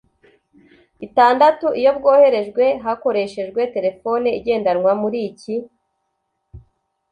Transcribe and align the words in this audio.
itandatu 1.07 1.67
iyo 1.79 1.91
bwoherejwe 1.97 2.65
hakoreshejwe 2.83 3.61
terefone 3.75 4.27
igendanwa. 4.39 4.91
muri 5.01 5.19
iki 5.29 5.55